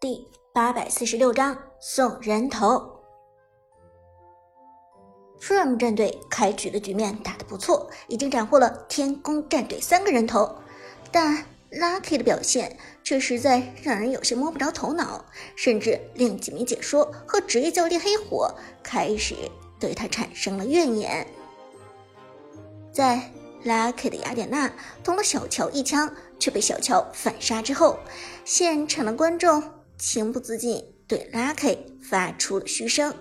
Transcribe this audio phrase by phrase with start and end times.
[0.00, 3.00] 第八百四十六章送人头。
[5.40, 10.54] Prime 战队开局的局面打得不错，已经斩获了天宫战队三个人头，
[11.10, 15.24] 但 Lucky 的表现却实在让人有些摸不着头脑，
[15.56, 18.54] 甚至令几名解说和职业教练黑火
[18.84, 19.34] 开始
[19.80, 21.26] 对他产生了怨言。
[22.92, 23.32] 在
[23.64, 24.72] Lucky 的雅典娜
[25.02, 27.98] 捅了小乔一枪，却被小乔反杀之后，
[28.44, 29.60] 现场的观众。
[29.98, 33.12] 情不自禁对 Lucky 发出了嘘声。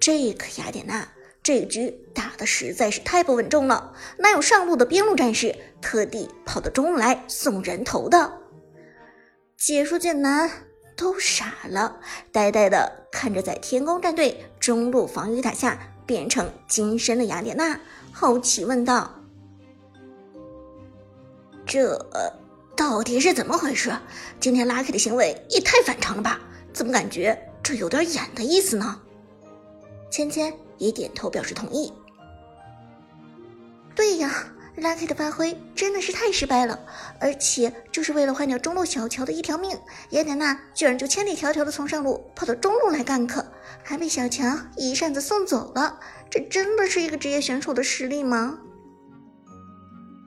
[0.00, 1.06] 这个雅典娜
[1.42, 8.32] 这局打的实在是太不稳重了，哪有上路的边路战士特地跑到中路来送人头的？
[9.56, 10.50] 解说见难
[10.96, 12.00] 都傻了，
[12.32, 17.80] 呆呆的看着在天宫战队中路防御塔下变成金身的雅典娜，
[18.12, 19.22] 好奇问道
[21.66, 21.98] ：“这？”
[22.76, 23.90] 到底是怎么回事？
[24.38, 26.38] 今天 Lucky 的行为也太反常了吧？
[26.74, 29.00] 怎么感觉这有点演的意思呢？
[30.10, 31.90] 芊芊也点头表示同意。
[33.94, 34.30] 对呀
[34.76, 36.78] ，Lucky 的发挥真的是太失败了，
[37.18, 39.70] 而且就是为了换掉中路小乔的一条命，
[40.10, 43.44] 雅典娜居然就千里迢迢的从上路跑到中路来干克，
[43.82, 44.44] 还被小乔
[44.76, 45.98] 一扇子送走了。
[46.30, 48.58] 这真的是一个职业选手的实力吗？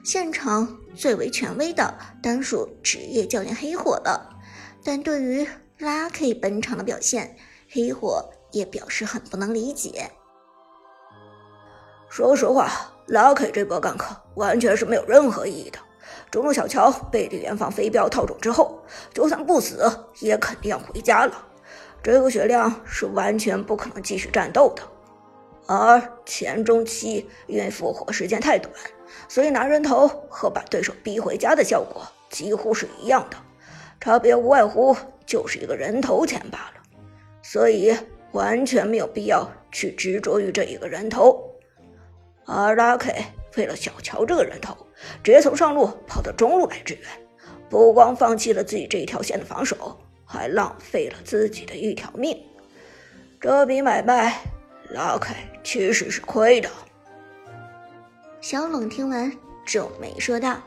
[0.03, 4.37] 现场最为权威的当属职业教练黑火了，
[4.83, 5.47] 但对于
[5.79, 7.35] Lucky 本场的表现，
[7.69, 10.09] 黑火也表示很不能理解。
[12.09, 12.71] 说实话
[13.07, 14.03] ，Lucky 这波 gank
[14.35, 15.77] 完全是没有任何意义的。
[16.31, 18.81] 中路小乔被李元芳飞镖套中之后，
[19.13, 19.89] 就算不死
[20.19, 21.47] 也肯定要回家了，
[22.01, 24.81] 这个血量是完全不可能继续战斗的。
[25.71, 28.73] 而前中期因为复活时间太短。
[29.27, 33.37] 所以拿人头和把对手逼回家的效果几乎是一样的，
[34.01, 34.95] 差别无外乎
[35.27, 36.81] 就是一个人头钱罢了。
[37.43, 37.95] 所以
[38.31, 41.39] 完全没有必要去执着于这一个人头。
[42.45, 44.75] 而 Lucky 为了小乔这个人头，
[45.23, 47.03] 直接从上路跑到中路来支援，
[47.69, 52.43] 不光放弃了自己这一条线的防守，还浪费了自己的一条命。
[53.39, 54.41] 这笔买卖
[54.93, 56.69] ，Lucky 其实是亏的。
[58.41, 59.31] 小冷听完，
[59.65, 60.59] 皱眉说道：“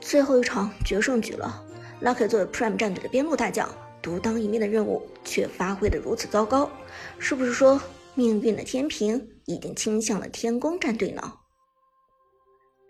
[0.00, 1.62] 最后一场决胜局了
[2.02, 3.68] ，Lucky 作为 Prime 战队的边路大将，
[4.00, 6.70] 独当一面的任务却发挥的如此糟糕，
[7.18, 7.80] 是不是说
[8.14, 11.34] 命运的天平已经倾向了天宫战队呢？”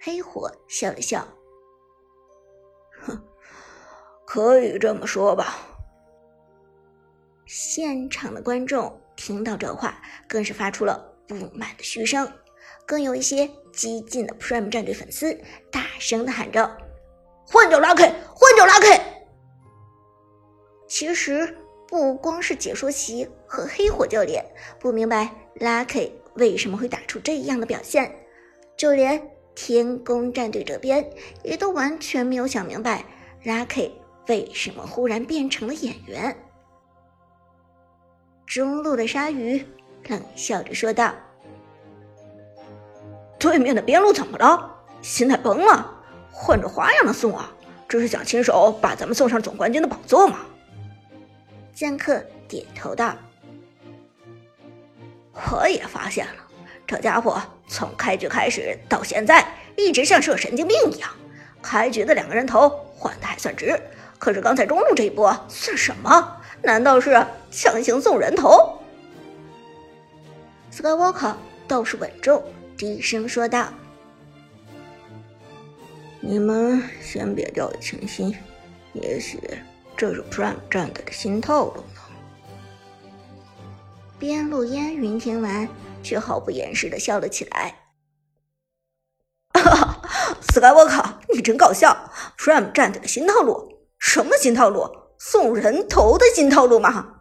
[0.00, 1.26] 黑火笑了笑
[3.02, 3.22] ：“哼，
[4.24, 5.58] 可以这么说吧。”
[7.44, 12.30] 现场的观众听到这话，更是发出了不满的嘘声。
[12.86, 15.38] 更有一些激进的 Prime 战队粉丝
[15.70, 16.76] 大声的喊着
[17.46, 19.00] ：“换掉 Lucky，换掉 Lucky！”
[20.88, 21.56] 其实
[21.88, 24.44] 不光是解说席和黑火教练
[24.78, 28.14] 不明白 Lucky 为什么会打出这样的表现，
[28.76, 31.08] 就连天宫战队这边
[31.42, 33.04] 也都完全没有想明白
[33.44, 33.92] Lucky
[34.28, 36.36] 为什么忽然变成了演员。
[38.54, 39.64] 中路的鲨鱼
[40.08, 41.14] 冷笑着说道。
[43.38, 44.70] 对面的边路怎么了？
[45.00, 45.90] 心态崩了？
[46.30, 47.50] 换着花样的送啊？
[47.88, 50.40] 这是想亲手把咱们送上总冠军的宝座吗？
[51.72, 53.16] 剑客点头道
[55.50, 56.42] ：“我也发现了，
[56.86, 59.48] 这家伙从开局开始到现在，
[59.78, 61.08] 一直像是个神经病一样。
[61.62, 63.80] 开局的两个人头换的还算值，
[64.18, 66.36] 可是刚才中路这一波算什么？
[66.62, 68.78] 难道是强行送人头
[70.72, 71.34] ？”Skywalker
[71.68, 72.42] 倒是稳重。
[72.76, 73.68] 低声说道
[76.20, 78.36] ：“你们先别掉以轻心，
[78.92, 79.38] 也许
[79.96, 82.00] 这是 Prime 战队的新套路呢。”
[84.18, 85.68] 边路烟云听完，
[86.02, 87.74] 却毫不掩饰的笑了起来
[89.54, 90.02] ：“哈 哈
[90.42, 93.78] ，Skywalker，你真搞笑！Prime 战队的新套路？
[93.98, 94.90] 什么新套路？
[95.24, 97.20] 送人头的新套路吗？”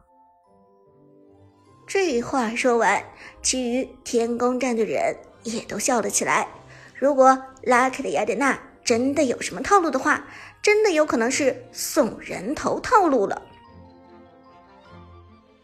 [1.86, 3.03] 这话说完，
[3.44, 5.15] 其余天宫战队人。
[5.44, 6.48] 也都笑了起来。
[6.94, 10.24] 如果 Lucky 的雅典娜真的有什么套路的话，
[10.62, 13.42] 真的有可能是送人头套路了。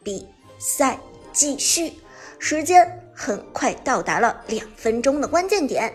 [0.04, 1.00] 比赛
[1.32, 1.94] 继续，
[2.40, 5.94] 时间很快到达了两分钟的关键点。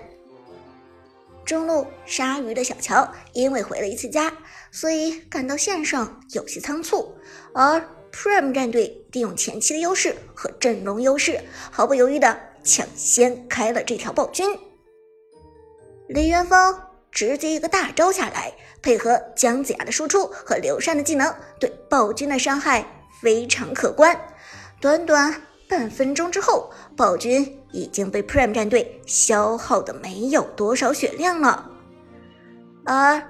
[1.45, 4.33] 中路鲨鱼的小乔因为回了一次家，
[4.71, 7.15] 所以赶到线上有些仓促，
[7.55, 7.81] 而
[8.13, 11.41] Prime 战队利用前期的优势和阵容优势，
[11.71, 12.39] 毫不犹豫的。
[12.65, 14.57] 抢先开了这条暴君，
[16.07, 22.87] 李元芳直接一个大招下来，配合姜子牙的输出和刘禅的技能，对暴君的伤害
[23.21, 24.17] 非常可观。
[24.81, 25.43] 短短
[25.73, 31.71] 半分钟之后，暴君已经被 Prime 战队消耗的没有多少血量了，
[32.85, 33.23] 而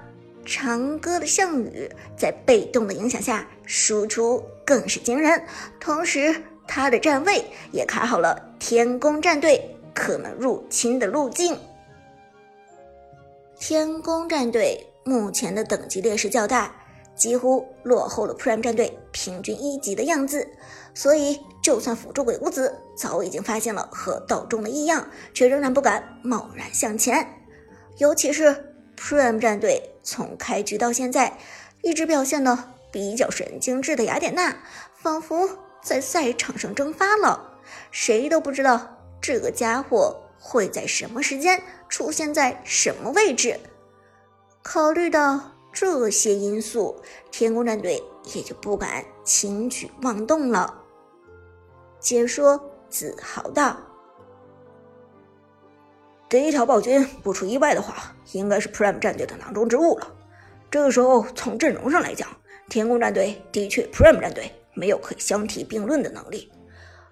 [0.43, 5.41] 长歌的项羽在被动的影响下输出更是惊人，
[5.79, 6.35] 同时
[6.67, 11.57] 他的站位也卡好了天宫战队可能入侵的路径。
[13.57, 16.75] 天宫战队目前的等级劣势较大，
[17.15, 20.47] 几乎落后了 Prime 战队平均一级的样子，
[20.93, 27.27] 所以就算辅助鬼谷子早已经发现了和道中的异样，却仍然不敢贸然向前。
[27.97, 31.37] 尤其是 Prime 战队从开局到现在
[31.81, 34.57] 一直表现的比较神经质的雅典娜，
[34.95, 35.49] 仿佛
[35.81, 37.59] 在赛场上蒸发了，
[37.91, 40.19] 谁都不知道这个家伙。
[40.45, 43.61] 会在什么时间出现在什么位置？
[44.61, 46.95] 考虑到这些因素，
[47.31, 48.01] 天宫战队
[48.35, 50.81] 也就不敢轻举妄动了。
[51.99, 53.75] 解说自豪道
[56.29, 60.15] ：“第一条暴君，不出意外的话，应该是 Prime 战队的囊中之物了。
[60.69, 62.29] 这个时候，从阵容上来讲，
[62.69, 66.51] 天宫战队的确 Prime 战队没有可以相提并论的能力，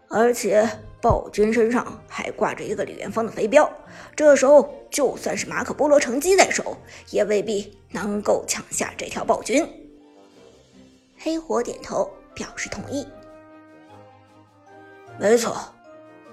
[0.08, 0.70] 而且。”
[1.02, 3.70] 暴君身上还挂着一个李元芳的飞镖，
[4.16, 6.78] 这时候就算是马可波罗乘机在手，
[7.10, 9.68] 也未必能够抢下这条暴君。
[11.18, 13.08] 黑火点头表示同意。
[15.20, 15.56] 没错，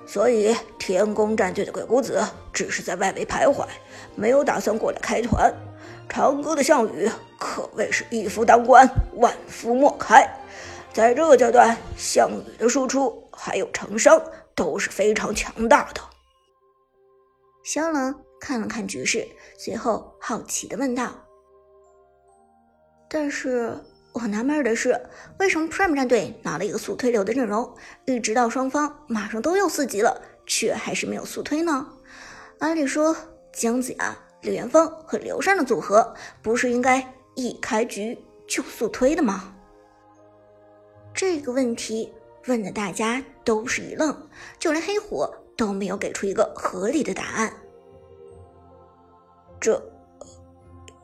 [0.06, 2.22] 所以天宫战队的鬼谷子
[2.52, 3.66] 只是在外围徘徊，
[4.14, 5.52] 没有打算过来开团。
[6.08, 10.26] 长歌的项羽可谓是一夫当关，万夫莫开，
[10.92, 14.18] 在这个阶段，项羽的输出还有成伤。
[14.58, 16.00] 都是非常强大的。
[17.62, 19.24] 萧冷看了看局势，
[19.56, 21.14] 随后好奇的问道
[23.08, 23.78] ：“但是
[24.12, 25.00] 我很纳闷的是，
[25.38, 27.72] 为什么 Prime 战队拿了一个速推流的阵容，
[28.04, 31.86] 一直到双方马上都要四级了，却还是没有速推呢？
[32.58, 33.16] 按理说，
[33.52, 36.12] 姜子牙、李元芳和刘禅的组合，
[36.42, 38.18] 不是应该一开局
[38.48, 39.54] 就速推的吗？”
[41.14, 42.12] 这个问题。
[42.46, 47.52] 问的大家都是一愣，就连黑火都没有给出一个合理的答案。
[49.60, 49.82] 这，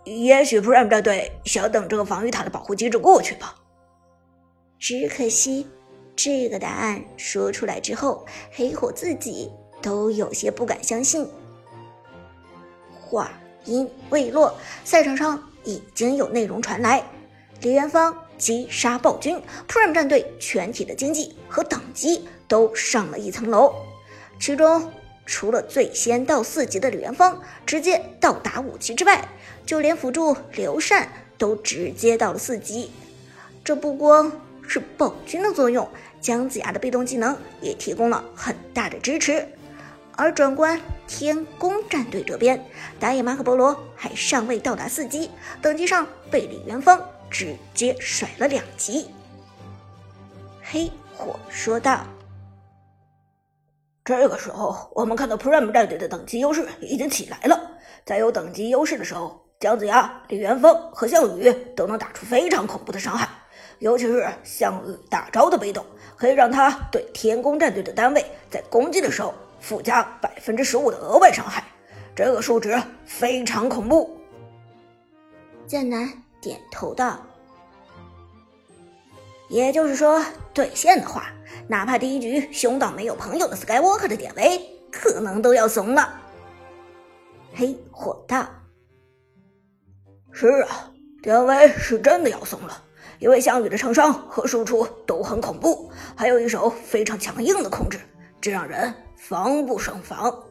[0.04, 3.54] 也许 Prime 战队想等这个防御塔的保护机制过去吧。
[4.78, 5.66] 只可惜，
[6.14, 9.50] 这个答案说出来之后，黑火自己
[9.82, 11.28] 都有些不敢相信。
[13.00, 13.30] 话
[13.64, 14.54] 音未落，
[14.84, 17.04] 赛场上已经有内容传来，
[17.60, 18.16] 李元芳。
[18.38, 23.74] 击杀暴君，Prime 战队全体的经济和等级都上了一层楼。
[24.40, 24.92] 其中，
[25.26, 29.26] 除了最先到四级的李元芳直接到达五级之外，
[29.64, 31.08] 就连辅助刘禅
[31.38, 32.90] 都直接到了四级。
[33.64, 34.30] 这不光
[34.66, 35.88] 是暴君的作用，
[36.20, 39.46] 姜子牙的被动技能也提供了很大的支持。
[40.16, 42.64] 而转观天宫战队这边，
[43.00, 45.30] 打野马可波罗还尚未到达四级，
[45.62, 47.00] 等级上被李元芳。
[47.34, 49.10] 直接甩了两级。
[50.62, 52.04] 黑火说道
[54.04, 57.72] ：“这个时候，我们看到 Prime 战队的等级优势已经起来了。
[58.04, 63.28] 在有等级优势的时候，姜子牙、李元芳和项羽都能打出非常恐怖的伤害。
[63.80, 65.84] 尤其是项羽大招的被动，
[66.16, 71.64] 可以让他对天宫战队的单位在攻击的时候附加百分之十五的额外伤害。
[72.14, 74.16] 这个数值非常恐怖。”
[75.66, 76.23] 剑南。
[76.44, 77.18] 点头道
[79.48, 80.22] ：“也就是说，
[80.52, 81.32] 对线的话，
[81.66, 84.60] 哪怕第一局凶到没有朋友的 Skywalker 的典韦，
[84.92, 86.20] 可能都要怂了。”
[87.56, 88.46] 黑火道
[90.30, 92.82] ：“是啊，典韦是真的要怂了，
[93.18, 97.98] 因为项羽的成伤和输出都很恐怖，还有一手非常强硬的控制，
[98.38, 100.44] 这让人防不胜防。”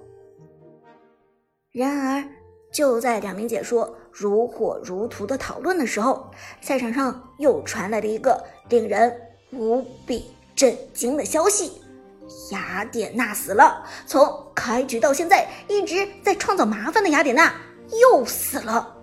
[1.71, 2.42] 然而。
[2.73, 9.15] 就在两名解说如火如荼的讨论的时候，赛场上又传来了一个令人
[9.51, 11.81] 无比震惊的消息：
[12.51, 13.85] 雅典娜死了！
[14.07, 17.53] 从开局到现在一直在创造麻烦的雅典娜
[18.01, 18.97] 又死了。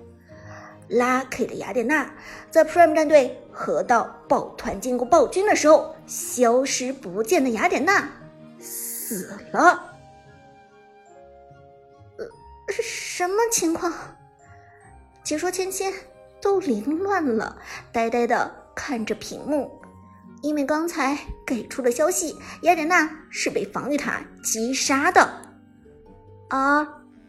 [0.90, 2.12] Lucky 的雅典娜
[2.50, 8.08] 在 Prime 战队河道抱团进攻暴君的时候消失不见的雅典娜
[8.58, 9.89] 死了。
[12.70, 13.92] 是什么情况？
[15.22, 15.92] 解说芊芊
[16.40, 17.58] 都凌乱了，
[17.92, 19.70] 呆呆的看着屏幕，
[20.42, 25.42] 因为刚才给出的消息，雅典娜是被防御塔击杀的，
[26.48, 26.86] 而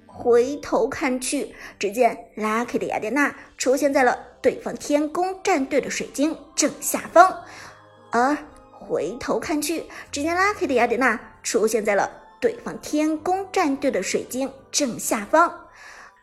[0.08, 7.44] 回头看去，只见 Lucky 的雅典娜出现在了对方天宫战队的水晶正下方，
[8.12, 8.38] 而
[8.72, 12.10] 回头看去，只见 Lucky 的雅典娜出现在了
[12.42, 15.68] 对方天宫战队的水晶正下方，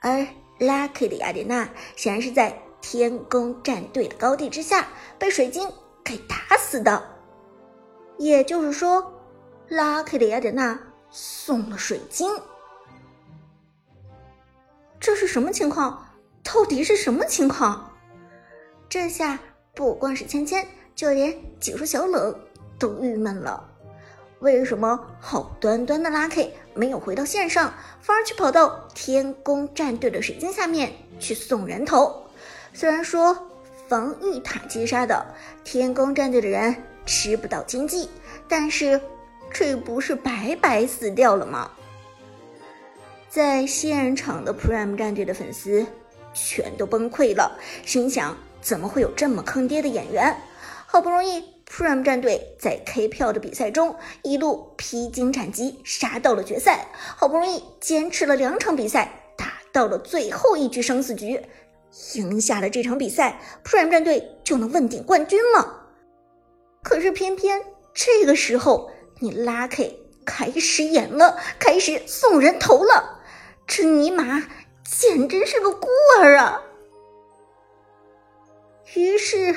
[0.00, 0.26] 而
[0.58, 5.70] Lucky 的雅典娜显然是在天宫战队的高地之下被水晶
[6.04, 7.00] 给打死的，
[8.18, 9.12] 也就是说
[9.70, 12.28] ，Lucky 的雅典娜送了水晶。
[14.98, 16.04] 这是什么情况？
[16.42, 17.96] 到底是什么情况？
[18.88, 19.38] 这下
[19.74, 22.36] 不光是芊芊，就连解说小冷
[22.78, 23.62] 都郁闷了。
[24.40, 32.22] 为什么好端端的 Lucky 没有回到线上，反而去跑到天宫战队的水晶下面去送人头？
[32.72, 33.36] 虽然说
[33.88, 35.26] 防御塔击杀的
[35.64, 38.08] 天宫战队的人吃不到经济，
[38.46, 39.00] 但是
[39.52, 41.70] 这不是白白死掉了吗？
[43.28, 45.84] 在现场的 Prime 战队的粉丝
[46.32, 50.34] 全都崩溃了，心想：怎么会有这么坑爹的演员？
[50.86, 61.40] 好不容易 Prime 战队在 K 票的比赛中一路披荆斩棘，杀到了决赛，好不容易坚持了两场比赛，打到了最后一局生死局，
[62.14, 65.86] 赢下了这场比赛，Prime 战队就能问鼎冠军了。
[66.82, 67.62] 可是偏偏
[67.94, 69.92] 这个时候，你 Lucky
[70.24, 73.20] 开始演了，开始送人头了。
[73.66, 74.48] 这尼玛
[74.84, 75.86] 简直是个孤
[76.18, 76.62] 儿啊！
[78.94, 79.54] 于是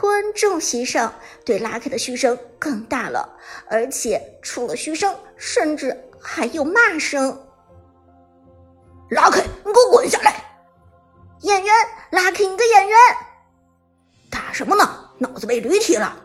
[0.00, 1.12] 观众席上
[1.44, 3.28] 对拉 K 的嘘声更大了，
[3.68, 7.36] 而且除了嘘声，甚至还有骂声。
[9.10, 10.44] 拉 K，你给我滚下来！
[11.40, 11.74] 演员，
[12.10, 12.96] 拉 K，你个演员，
[14.30, 15.10] 打什么呢？
[15.18, 16.16] 脑子被驴踢了！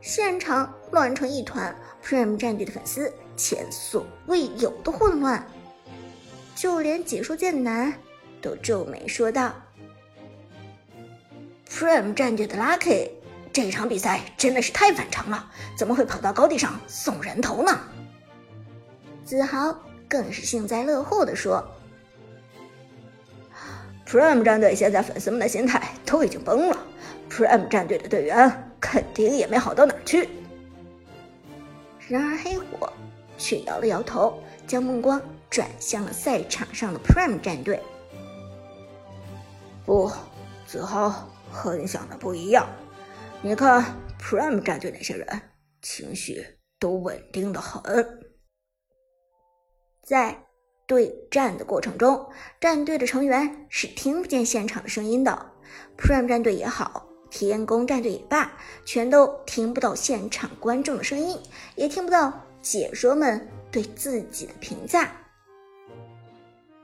[0.00, 1.74] 现场乱成一团
[2.04, 5.46] ，Prime 战队的粉丝前所未有的混乱。
[6.54, 7.92] 就连解说剑南
[8.42, 9.52] 都皱眉说道
[11.70, 13.10] ：“Prime 战队的 Lucky，
[13.52, 17.78] 这场比赛真的是太反常了，怎么会跑到高地上送人头呢？”
[19.24, 21.64] 子豪更是幸灾乐祸的说
[24.06, 26.76] ：“Prime 战队现在粉丝们的心态都已经崩了
[27.30, 30.28] ，Prime 战队的队员肯定也没好到哪去。”
[32.08, 32.92] 然而黑火
[33.38, 35.20] 却摇了摇头，将目光。
[35.50, 37.82] 转向了赛场上的 Prime 战队。
[39.84, 40.08] 不，
[40.64, 42.68] 子豪和你想的不一样。
[43.42, 45.26] 你看 Prime 战队那些人，
[45.82, 46.46] 情绪
[46.78, 47.82] 都稳定的很。
[50.02, 50.44] 在
[50.86, 52.30] 对战的过程中，
[52.60, 55.52] 战队的成员是听不见现场的声音的。
[55.96, 58.52] Prime 战队也好，天宫战队也罢，
[58.84, 61.38] 全都听不到现场观众的声音，
[61.76, 65.12] 也听不到解说们对自己的评价。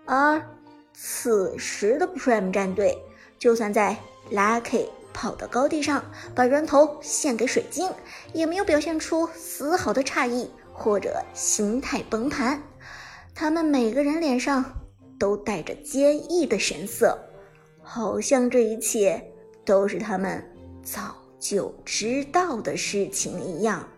[0.04, 0.40] 而
[0.94, 2.96] 此时的 Prime 战队，
[3.38, 3.96] 就算在
[4.30, 6.04] Lucky 跑到高地上
[6.34, 7.90] 把人头献给水晶，
[8.32, 12.62] 也没有表现出丝毫的诧异或者心态崩盘。
[13.34, 14.64] 他们每个人脸上
[15.18, 17.18] 都带着坚毅的神色，
[17.82, 19.22] 好像这一切
[19.64, 20.44] 都是他们
[20.82, 23.88] 早就知道的事情一样。